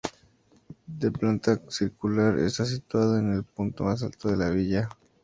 De 0.87 1.11
planta 1.11 1.61
circular, 1.69 2.39
está 2.39 2.65
situada 2.65 3.19
en 3.19 3.35
el 3.35 3.43
punto 3.43 3.83
más 3.83 4.01
alto 4.01 4.29
de 4.29 4.37
la 4.37 4.49
villa. 4.49 4.89